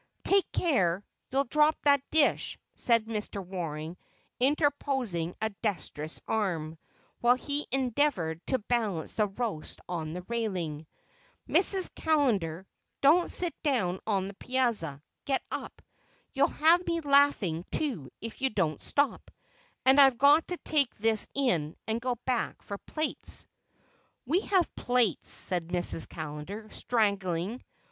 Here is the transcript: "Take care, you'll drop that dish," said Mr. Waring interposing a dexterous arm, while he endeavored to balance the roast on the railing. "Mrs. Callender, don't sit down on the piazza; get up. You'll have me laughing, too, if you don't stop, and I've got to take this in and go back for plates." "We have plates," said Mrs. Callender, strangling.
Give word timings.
"Take 0.23 0.51
care, 0.51 1.05
you'll 1.29 1.43
drop 1.43 1.77
that 1.83 2.01
dish," 2.09 2.57
said 2.73 3.05
Mr. 3.05 3.45
Waring 3.45 3.97
interposing 4.39 5.35
a 5.39 5.51
dexterous 5.61 6.19
arm, 6.27 6.79
while 7.19 7.35
he 7.35 7.67
endeavored 7.71 8.43
to 8.47 8.57
balance 8.57 9.13
the 9.13 9.27
roast 9.27 9.79
on 9.87 10.13
the 10.13 10.23
railing. 10.23 10.87
"Mrs. 11.47 11.93
Callender, 11.93 12.65
don't 13.01 13.29
sit 13.29 13.53
down 13.61 13.99
on 14.07 14.27
the 14.27 14.33
piazza; 14.33 15.03
get 15.25 15.43
up. 15.51 15.83
You'll 16.33 16.47
have 16.47 16.83
me 16.87 17.01
laughing, 17.01 17.63
too, 17.69 18.09
if 18.21 18.41
you 18.41 18.49
don't 18.49 18.81
stop, 18.81 19.29
and 19.85 20.01
I've 20.01 20.17
got 20.17 20.47
to 20.47 20.57
take 20.65 20.97
this 20.97 21.27
in 21.35 21.75
and 21.85 22.01
go 22.01 22.15
back 22.25 22.63
for 22.63 22.79
plates." 22.79 23.45
"We 24.25 24.39
have 24.39 24.75
plates," 24.75 25.29
said 25.31 25.67
Mrs. 25.67 26.09
Callender, 26.09 26.69
strangling. 26.71 27.61